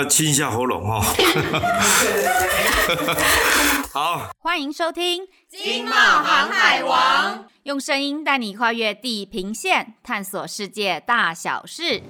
[0.00, 1.04] 要清一下喉咙哦。
[3.92, 7.34] 好，欢迎收听《金茂航海王》，
[7.64, 12.02] 用声音带你跨越地平线，探索世界大小事。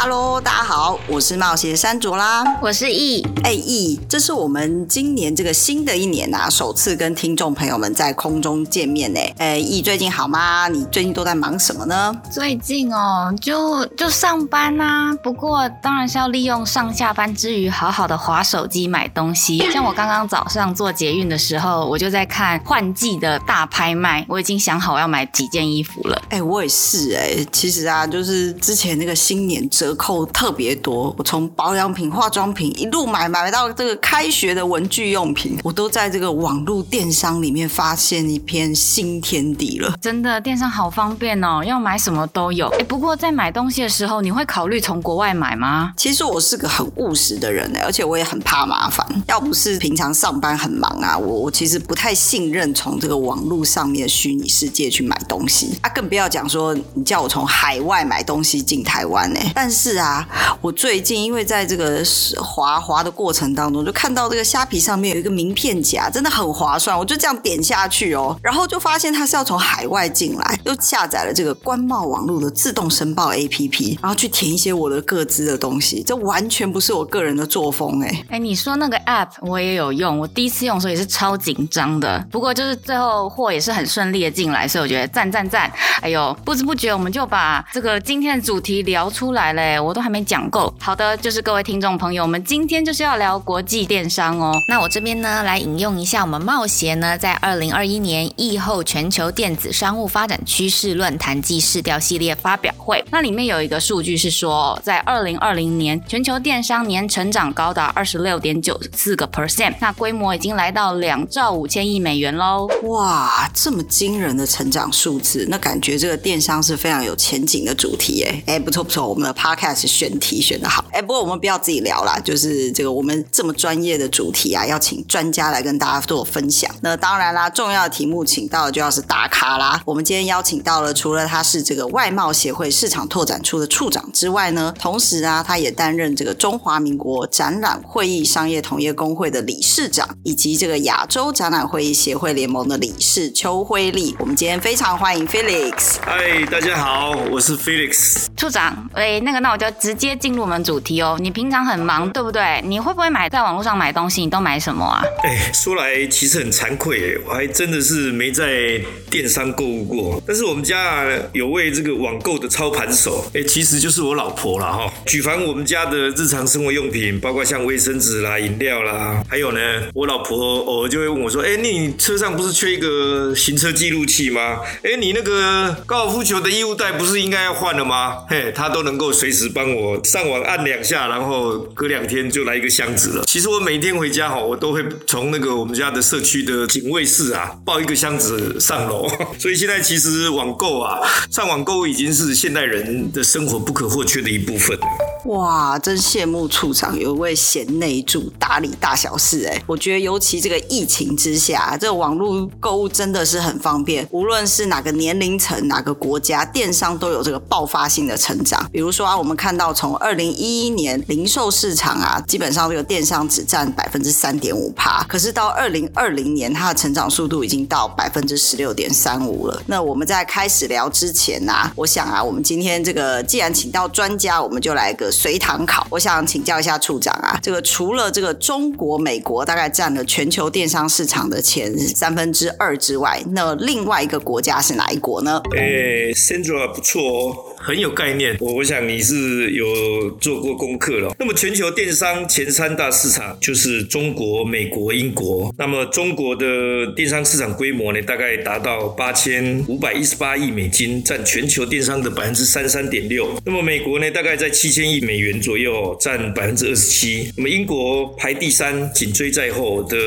[0.00, 9.18] Hello，大家好，我是冒险山卓啦，我是易，哎易，这是我们今年这个新的一年啊，首次跟听众朋友们在空中见面呢。
[9.38, 10.68] 哎易，最近好吗？
[10.68, 12.16] 你最近都在忙什么呢？
[12.30, 19.58] 最近哦，就就上班呐、啊，不过当然是要利用上下班之余，好好的划手机买东西。
[19.72, 26.22] 像我刚刚早上做捷运的时候，我就在看换季的大拍卖，我已经想好要买几件衣服了。
[26.28, 39.94] 哎，我也是哎，其实啊，就是之前那个新年折扣特别多，我从保养品、化妆品一路买买到这个开学的文具用品，我都在这个网络电商里面发现一片新天地了。
[40.00, 42.68] 真的，电商好方便哦，要买什么都有。
[42.78, 45.92] 哎，不过在买东西的时候，你会考虑从国外买吗？
[45.96, 49.06] 其实我是个很务实的人哎，而且我也很怕麻烦。
[49.26, 59.52] 要不是平常上班很忙啊，我我其实不太信任从这个网络上面虚拟世界去买东西啊，更不要讲说你叫我从海外买东西进台湾哎。
[59.54, 60.26] 但是是啊。
[60.60, 62.02] 我最近因为在这个
[62.42, 66.98] 滑滑的过程当中，就看到这个虾皮上面有一个名片夹，真的很划算。
[66.98, 76.02] 我就这样点下去哦，然后就发现它是要从海外进来，又下载了这个关贸网络的自动申报 APP，然后去填一些我的各资的东西。
[76.02, 85.70] 这完全不是我个人的作风哎哎，你说那个 App 我也有用，我第一次用的时候也是超紧张的，不过就是最后货也是很顺利的进来，所以我觉得赞赞赞。
[86.00, 90.08] 哎呦，不知不觉我们就把这个今天的主题聊出来了，哎我都还。
[90.08, 94.50] 没讲够，好的，就是各位听众朋友我们，今天就是要聊国际电商哦。
[94.66, 112.66] 那我这边呢，来引用一下我们贸协呢，在二零二一年疫后全球电子商务发展趋势论坛暨市调系列发表会，那里面有一个数据是说，在二零二零年，全球电商年成长高达二十六点九四个 percent，那规模已经来到两兆五千亿美元喽。
[112.84, 118.42] 哇，这么惊人的成长数字，那感觉这个电商是非常有前景的主题耶。
[118.46, 119.88] 哎，不错不错，我们的 podcast。
[119.88, 126.70] 选题选的好，哎，不过我们不要自己聊啦，就是这个我们这么专业的主题啊，要请专家来跟大家做分享。
[126.82, 129.80] 那当然啦，重要的题目请到的就要是大咖啦。
[129.84, 144.14] 我们今天邀请到了，除了他是这个外贸协会市场拓展处的处长之外呢，同时啊，他也担任这个中华民国展览会议商业同业工会的理事长，以及这个亚洲展览会议协会联盟的理事邱辉丽。
[144.20, 145.96] 我们今天非常欢迎 Felix。
[146.02, 148.88] 嗨，大家好，我是 Felix 处长。
[148.94, 149.66] 喂，那个，那那我就。
[149.78, 151.16] 直接进入我们主题哦。
[151.20, 152.60] 你平常很忙，对不对？
[152.64, 154.22] 你会不会买在网络上买东西？
[154.22, 155.00] 你都买什么啊？
[155.22, 160.20] 哎，说来其实很惭愧，我还真的是没在电商购物过。
[160.26, 164.92] 但是我们家有位这个网购的操盘手，哎，其实就是我老婆啦哈。
[165.06, 169.60] 举凡我们家的日常生活用品，包括像卫生纸啦、饮料啦，还有呢，
[169.94, 174.58] 我老婆偶尔就会问我说：“哎，你车上不是缺一个行车记录器吗？
[174.82, 180.04] 哎，你那个高尔夫球的衣物袋不是应该要换了吗？”嘿，她都能够随时只帮我。
[180.04, 183.24] 上网按两下，然后隔两天就来一个箱子了。
[183.24, 189.08] 其实我每天回家哈，我都会从那个我们家的社区的警卫室啊抱一个箱子上楼。
[189.38, 190.98] 所以现在其实网购啊，
[191.30, 194.76] 上网购已经是现代人的生活不可或缺的一部分。
[195.24, 199.62] 哇，真羡慕处长有一位贤内助打理大小事哎。
[199.66, 208.68] 我觉得尤其这个疫情之下，这个网络购物真的是很方便，无论是哪个年龄层、哪个国家，电商都有这个爆发性的成长。
[208.72, 209.68] 比如说啊，我们看到。
[209.78, 219.62] 从二零一一年零售市场啊，基本上这个电商只占百分之三点五趴，可是到二零二零年，它的成长速度已经到百分之十六点三五了。
[219.66, 225.86] 那我们在开始聊之前呐、我想啊，我们今天这个既然请到专家，我们就来个随堂考。
[225.90, 235.40] 我想请教一下处长啊，这个除了这个中国、美国大概占了全球电商市场的前三分之二之外，那另外一个国家是哪一国呢？
[235.56, 237.36] 诶、欸、Sandra 不错哦。
[237.68, 241.14] 很有概念，我我想你是有做过功课了。
[241.18, 245.54] 那么全球电商前三大市场就是中国、美国、英国。
[245.58, 253.38] 那么中国的电商市场规模呢，大概达到八千五百一十八亿美金，占全球电商的百分之三十三点六。
[253.44, 257.30] 那么美国呢，大概在七千亿美元左右，占百分之二十七。
[257.36, 259.98] 那么英国排第三，紧追在后的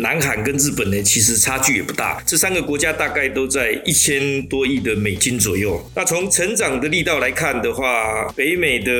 [0.00, 2.22] 南韩跟日本呢，其实差距也不大。
[2.26, 5.82] 这三个国家大概都在一千多亿的美金左右。
[5.94, 8.90] 那从成长的例力道来看的话，北美的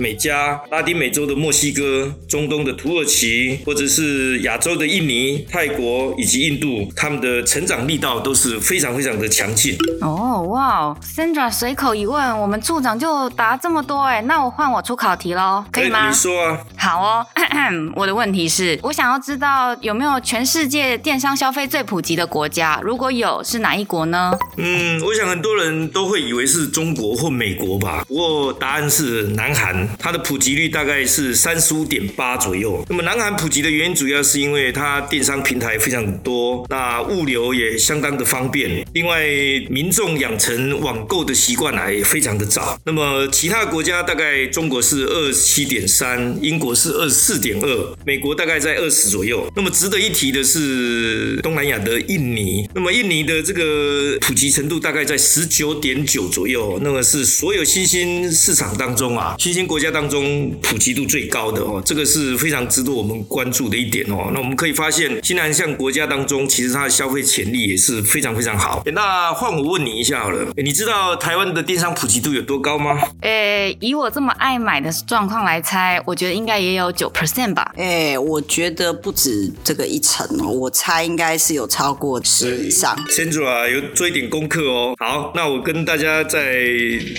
[0.00, 9.78] 美加、拉丁美洲的墨西哥、中东的土耳其，或者是亚洲的印尼、泰国以及印度，他们的成长力道都是非常非常的强劲。
[10.00, 16.08] 哦，哇，Sandra 随口一问，我们处长就答这么多哎，那我换我出考题喽，可以吗？
[16.08, 16.58] 你说啊。
[16.76, 17.26] 好哦，
[17.94, 24.32] 我的问题是，我想要知道有没有全世界电商消费最普及的国家，如果有，是哪一国呢？
[24.56, 32.84] 嗯，我想很多人都会以为是中国或美国吧，不过答案是南韩，它的普及率大概是三十五点八左右。
[32.88, 38.84] 那么南韩普及的原因主要是因为它电商平台非常多，那物流也相当的方便。
[38.94, 39.24] 另外，
[39.68, 42.78] 民众养成网购的习惯啊也非常的早。
[42.84, 49.50] 那么其他国家大概中国是二十七点三，英国是二十四点二，美国大概在二十左右。
[49.54, 64.30] 那么值得一提的是东南亚的印尼，那么印尼的这个普及程度大概在十九点九左右，那么是所有新兴市场当中啊，新兴国家当中普及度最高的哦，这个是非常值得我们关注的一点哦。
[64.34, 68.82] 那我们可以发现，新南向国家当中，其实它的消费潜力也是非常非常好。
[68.92, 73.00] 那换我问你一下好了，你知道台湾的电商普及度有多高吗？
[73.22, 77.72] 诶，以我这么爱买的状况来猜，我觉得应该也有九 percent 吧。
[77.76, 82.94] 诶，我觉得不止这个一成哦，我猜应该是有超过十以上。
[83.08, 84.94] Sandra 有做一点功课哦。
[84.98, 86.22] 好，那我跟大家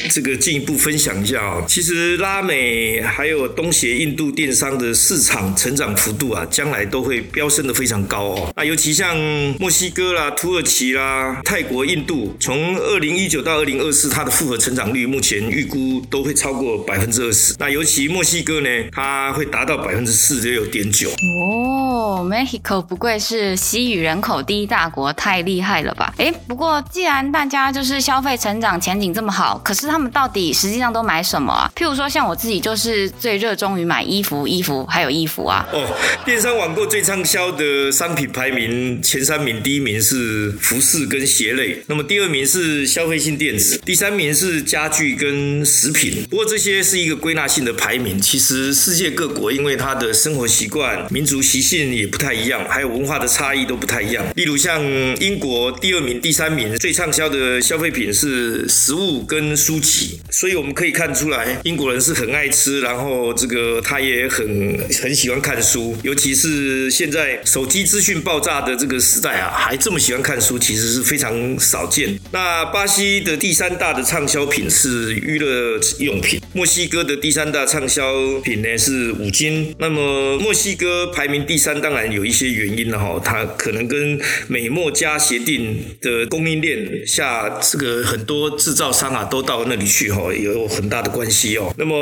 [0.09, 1.63] 这个进一步分享一下哦。
[1.67, 8.53] 其实拉美还有东协、印度电商的市场成长幅度啊，将来都会飙升得非常高哦。
[8.55, 9.15] 那尤其像
[9.59, 17.55] 墨西哥啦、土耳其啦、泰国、印度，从二零一九到二零二四，它的复合成长率目前预估都会超过百分之二十。
[17.59, 21.09] 那尤其墨西哥呢，它会达到百分之四十六点九。
[21.11, 26.13] 哦，Mexico 不愧是西语人口第一大国，太厉害了吧？
[26.17, 31.71] 诶，不过既然大家就是消费成长前景这么好，可是他们到底实际上都买什么啊？
[31.75, 35.63] 譬如说像我自己就是最热衷于买衣服、衣服还有衣服啊。
[35.71, 35.85] 哦，
[36.25, 46.25] 电商网购最畅销的商品排名前三名，第一名是服饰跟鞋类，那么第二名是消费性电子，第三名是家具跟食品。
[46.31, 54.25] 不过这些是一个归纳性的排名，其实世界各国因为它的生活习惯、民族习性也不太一样，还有文化的差异都不太一样。
[54.35, 54.81] 例如像
[55.19, 72.17] 英国第二名、第三名最畅销的消费品是食物跟书籍，所以我们可以看出来，英国人是很爱吃，然后这个他也很很喜欢看书，尤其是现在手机资讯爆炸的这个时代啊，还这么喜欢看书，其实是非常少见。
[72.31, 79.75] 那巴西的第三大的畅销品是娱乐用品，墨西哥的第三大畅销品呢是五金。
[79.79, 91.73] 那么墨西哥排名第三，当然有一些原因了哈，它可能跟美墨加协定的供应链下这个很多制造商啊都到那里去哈，有很大的关系哦。
[91.77, 91.95] 那么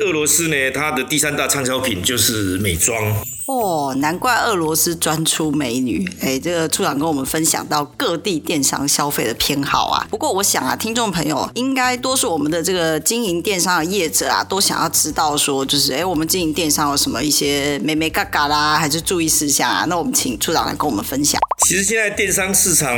[0.00, 3.02] 俄罗斯呢，它的第三大畅销品就是美妆。
[3.46, 6.10] 哦，难怪俄罗斯专出美女。
[6.22, 10.06] 哎，这个处长跟我们分享到各地电商消费的偏好啊。
[10.08, 19.84] 不过我想啊，听众朋友应该多数我们的这个经营电商的业者啊，都想要知道说，就是哎，我们经营电商有什么一些美眉嘎嘎啦，还是注意事项啊？
[19.90, 21.38] 那我们请处长来跟我们分享。
[21.64, 22.94] 其实现在电商市场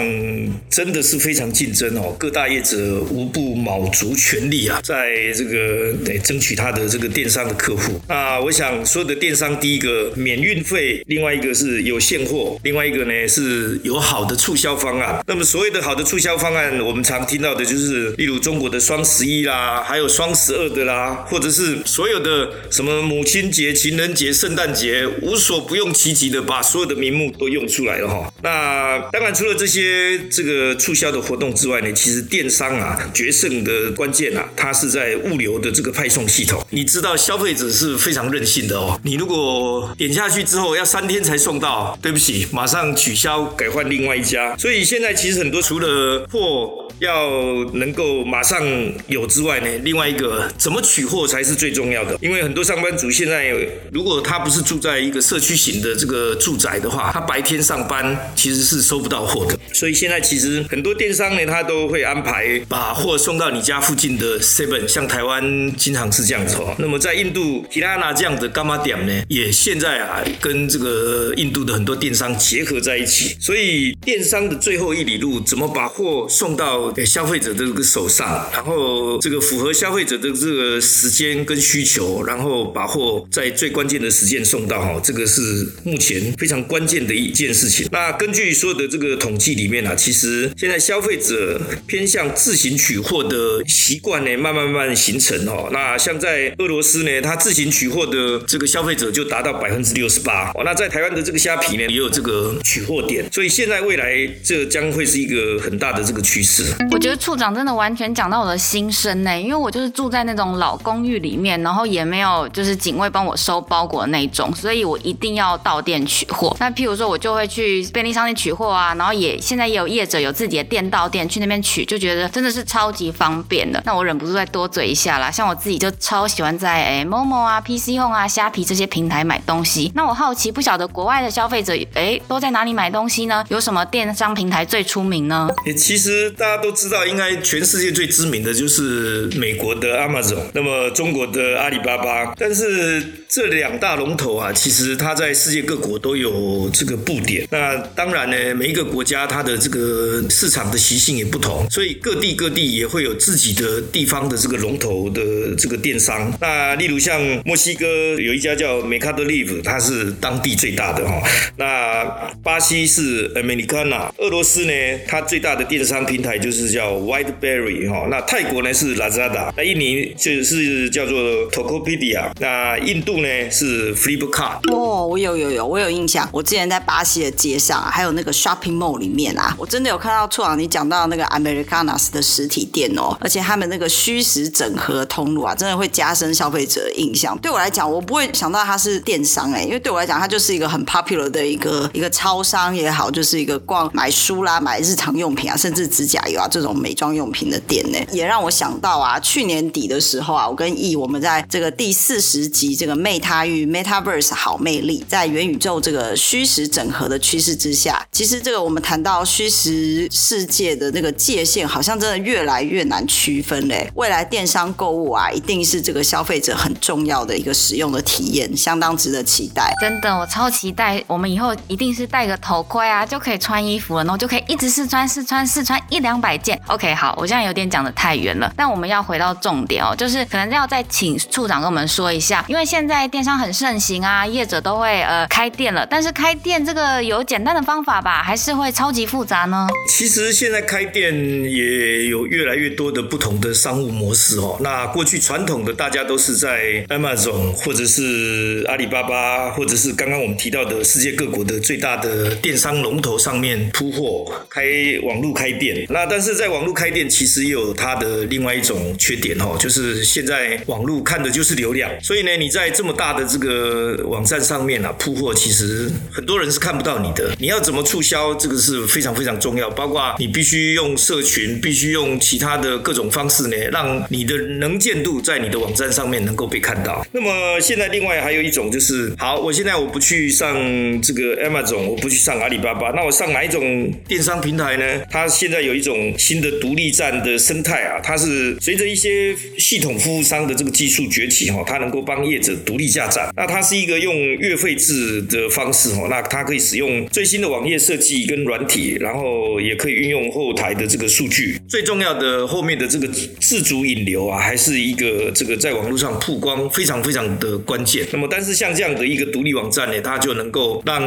[0.68, 8.00] 真的是非常竞争哦，各大业者无不卯足全力啊，在这个得争取他的这个电商的客户。
[8.08, 15.22] 那我想所有的电商，第一个免运费，另外一个是有现货，另外一个呢是有好的促销方案。
[15.28, 28.28] 那么所谓的好的促销方案，我们常听到的就是，例如中国的双十一啦，还有双十二的啦，或者是所有的什么母亲节、情人节、圣诞节，无所不用其极的把所有的名目都用出来了哈。
[28.42, 36.64] 那那当然，除了这些这个促销的活动之外呢，其实电商啊决胜的关键啊，它是在物流的这个派送系统。
[36.70, 44.56] 你知道消费者是非常任性的哦，你如果点下去之后要三天才送到，对不起，马上取消，改换另外一家。
[44.56, 46.85] 所以现在其实很多除了货。
[46.98, 48.62] 要能够马上
[49.08, 52.16] 有之外呢，另外一个怎么取货才是最重要的。
[52.20, 53.54] 因为很多上班族现在，
[53.92, 59.58] 如果他不是住在一个社区型的这个住宅的话，他白天上班其实是收不到货的。
[59.72, 66.74] 所以现在其实很多电商呢，他都会安排把货送到你家附近的 Seven，像台湾经常是这样子哦。
[66.78, 73.36] 那么在印度，Kirana 这样的柑仔店呢，也现在啊跟这个印度的很多电商结合在一起。
[73.40, 85.40] 所以电商的最后一里路，怎么把货送到到消费者的这个手上，然后这个符合消费者的这个时间跟需求，然后把货在最关键的时间送到哈，这个是
[85.84, 87.88] 目前非常关键的一件事情。
[87.90, 95.68] 那根据所有的这个统计里面啊，其实现在消费者偏向自行取货的习惯呢，慢慢慢慢形成哦。
[95.72, 100.50] 那像在俄罗斯呢，它自行取货的这个消费者就达到百分之六十八。
[100.54, 106.64] 哦，那在台湾的这个虾皮呢，也有这个取货点，所以现在未来这将会是一个很大的这个趋势。
[106.90, 116.56] 我觉得处长真的完全讲到我的心声呢，因为我就是住在那种老公寓里面，然后也没有就是警卫帮我收包裹那种，所以我一定要到店取货。
[116.58, 123.82] 那譬如说，我就会去便利商店取货啊，然后也现在也有业者有自己的店到店去那边取，就觉得真的是超级方便的。
[123.84, 129.92] 那我忍不住再多嘴一下啦，像我自己就超喜欢在诶 Momo 啊、PC Home 啊、虾皮这些平台买东西。
[129.94, 133.44] 那我好奇，不晓得国外的消费者诶都在哪里买东西呢？
[133.48, 135.48] 有什么电商平台最出名呢？
[135.76, 142.34] 其实大都知道，应该全世界最知名的就是美国的 Amazon，那么中国的阿里巴巴。
[142.38, 147.46] 但是这两大龙头啊，其实它在世界各国都有这个布点。
[147.50, 155.22] 那当然呢，每一个国家它的这个市场的习性也不同，所以各地各地也会有自己的地方的这个龙头的
[155.56, 156.32] 这个电商。
[156.40, 157.86] 那例如像墨西哥
[158.18, 161.22] 有一家叫 Mercadolib，它是当地最大的哈。
[161.56, 162.04] 那
[162.42, 164.72] 巴西是 Americana，俄罗斯呢，
[165.06, 168.06] 它最大的电商平台就是叫 Whiteberry 哈。
[168.08, 174.72] 那泰国呢是 Lazada，那印尼就是叫做 Tokopedia，那印度呢是 Flipkart。
[174.72, 176.28] 哦，我有有有，我有印象。
[176.30, 187.36] 我之前在巴西的街上，还有那个 Shopping Mall 里面啊，我真的有看到处长你讲到那个 Americanas 的实体店哦，而且他们那个虚实整合通路啊，真的会加深消费者的印象。
[187.38, 213.90] 对我来讲，我不会想到它是电商哎，因为对我来讲，它就是一个很 popular 的一个一个超商也好，就是一个逛买书啦、买日常用品啊，甚至指甲油啊这种美妆用品的店呢，也让我想到啊，去年底的时候啊，我跟易我们在这个第四十集这个 Meta 与 Metaverse 好魅力，在元宇宙这个虚实整合的趋势之下，其实这个我们谈到虚实世界的那个界限，好像真的越来越难区分嘞。
[213.94, 219.72] 未来电商购物啊，一定是这个消费者很重要的一个使用的体验，相当值得期待。
[219.80, 226.58] 真的，我超期待，我们以后一定是戴个头盔啊，就可以穿衣服了，然后就可以一直试穿、试穿、试穿一两百件。
[226.68, 239.66] OK，好，我现在有点讲的太远了，但我们要回到重点哦，就是可能要再请处长跟我们说一下，因为现在电商很盛行啊，业者都会呃开店了，但是开店这个有简单的方法吧，还是会超级复杂呢？
[239.90, 244.56] 其实现在开店也有越来越多的不同的商务模式哦。
[244.60, 254.62] 那过去传统的大家都是在 Amazon 或者是阿里巴巴，或者是刚刚我们提到的世界各国的最大的电商龙头上面铺货、开
[255.02, 255.86] 网络开店。
[255.88, 267.36] 那但但是在网络开店其实也有它的另外一种缺点哦，就是现在网络看的就是流量，所以呢，你在这么大的这个网站上面啊铺货，其实很多人是看不到你的。
[267.38, 277.06] 你要怎么促销，这个是非常非常重要，包括你必须用社群，必须用其他的各种方式呢，让你的能见度在你的网站上面能够被看到。
[277.12, 280.56] 那么现在另外还有一种就是，好，我现在我不去上
[281.02, 285.04] 这个 Amazon，我不去上阿里巴巴，那我上哪一种电商平台呢？
[285.10, 293.32] 它现在有一种新的独立站的生态啊，它是随着一些系统服务商的这个技术崛起哈，它能够帮业者独立架站。
[293.36, 301.56] 那它是一个用月费制的方式哈，那它可以使用最新的网页设计跟软体，然后也可以运用后台的这个数据。
[301.68, 303.06] 最重要的后面的这个
[303.40, 308.06] 自主引流啊，还是一个这个在网络上曝光非常非常的关键。
[308.12, 311.02] 那么，但是像这样的一个独立网站呢，它就能够让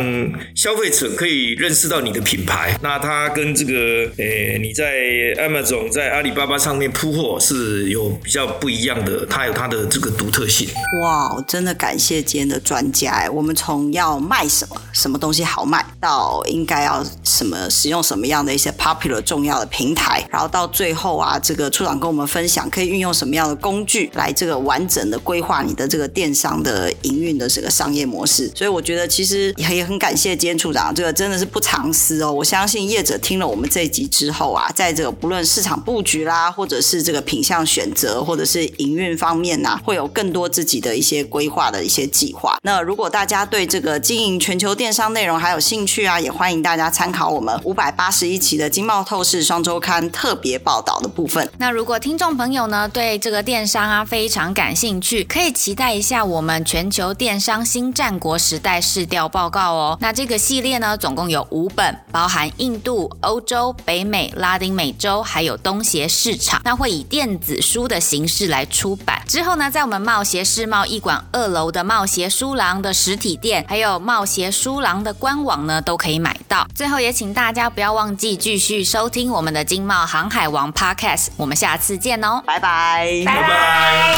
[0.56, 2.78] 消费者可以认识到你的品牌。
[2.82, 4.96] 那它跟这个诶你在
[5.36, 10.70] Amazon 在阿里巴巴上面铺货是有比较不一样的，它有它的这个独特性。
[11.02, 28.52] 哇，真的感谢今天的专家哎，我们从要卖什么，什么东西好卖，到应该要什么使用什么样的一些 popular 重要的平台，然后到最后啊，这个处长跟我们分享可以运用什么样的工具来这个完整的规划你的这个电商的营运的这个商业模式。
[28.54, 32.30] 所以我觉得其实也很感谢今天处长，这个真的是不藏私哦。
[32.30, 42.58] 我相信业者听了我们这一集之后啊，在这个不论市场布局啦，或者是这个品项选择，或者是营运方面呐、会有更多自己的一些规划的一些计划。
[42.64, 51.48] 那如果大家对这个经营全球电电商内容还有兴趣啊，也欢迎大家参考我们五百八十一期的《经贸透视双周刊》特别报道的部分。
[51.60, 59.96] 那如果听众朋友呢，对这个电商啊非常感兴趣，可以期待一下我们全球电商新战国时代市调报告哦。
[60.02, 66.60] 那这个系列呢，总共有五本，包含印度、欧洲、北美、拉丁美洲，还有东协市场。
[66.66, 69.22] 那会以电子书的形式来出版。
[69.28, 76.68] 之后呢，在我们贸协世贸一馆二楼的贸协书廊的实体店，还有贸协书廊的官网呢，都可以买到。
[76.76, 81.28] 最后也请大家不要忘记继续收听我们的经贸航海王 Podcast。
[81.38, 84.16] 我们下次见哦，拜拜，拜拜。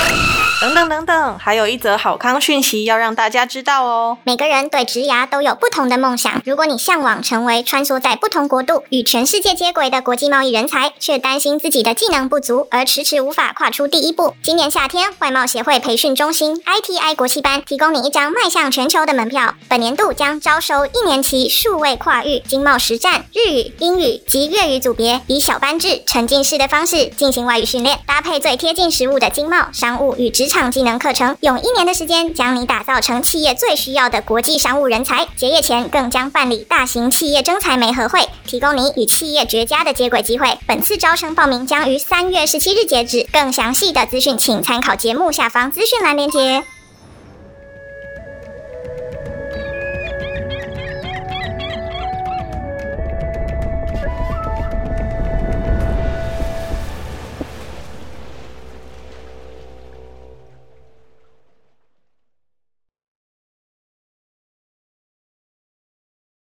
[0.62, 4.20] 等等等等，还有一则好康讯息要让大家知道哦。
[4.24, 6.40] 每个人对职涯都有不同的梦想。
[6.46, 19.56] 如果你向往成为穿梭在不同国度与全世界接轨的国际贸易人才，却担心自己的技能不足而迟迟无法跨出第一步，今年夏天外贸协会培训中心 ITI 国际班提供你一张迈向全球的门票。
[19.68, 35.26] 本年度将招招收一年期数位跨域经贸实战日语、英语及粤语组别，以小班制、沉浸式的方式进行外语训练，搭配最贴近实务的经贸、商务与职场技能课程，用一年的时间将你打造成企业最需要的国际商务人才。
[35.38, 40.58] 结业前更将办理大型企业征才媒合会，提供你与企业绝佳的接轨机会。
[40.68, 46.62] 本次招生报名将于三月十七日截止，更详细的资讯请参考节目下方资讯栏链接。